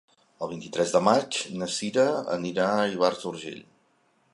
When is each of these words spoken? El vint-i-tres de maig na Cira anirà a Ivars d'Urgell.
El 0.45 0.49
vint-i-tres 0.53 0.93
de 0.95 1.01
maig 1.09 1.39
na 1.59 1.69
Cira 1.75 2.09
anirà 2.39 2.67
a 2.79 2.91
Ivars 2.97 3.23
d'Urgell. 3.27 3.67